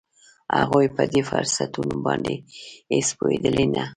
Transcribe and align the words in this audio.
هغوی 0.59 0.87
په 0.95 1.03
دې 1.13 1.21
فرصتونو 1.29 1.95
باندې 2.05 2.33
هېڅ 2.93 3.07
پوهېدل 3.17 3.55
نه 3.75 3.83